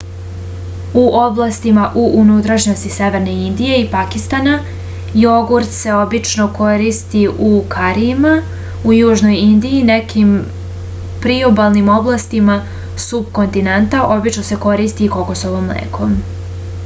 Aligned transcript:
u 0.99 1.01
oblastima 1.17 1.81
u 2.03 2.05
unutrašnjosti 2.19 2.91
severne 2.93 3.33
indije 3.47 3.75
i 3.81 3.83
pakistana 3.91 4.53
jogurt 5.23 5.75
se 5.79 5.91
obično 5.97 6.47
koristi 6.55 7.21
u 7.49 7.49
karijima 7.75 8.31
u 8.91 8.95
južnoj 8.99 9.37
indiji 9.43 9.81
i 9.81 9.87
nekim 9.91 10.33
priobalnim 11.27 11.93
oblastima 11.97 12.55
supkontinenta 13.07 14.01
obično 14.17 14.43
se 14.49 14.59
koristi 14.67 15.11
kokosovo 15.19 15.61
mleko 15.69 16.09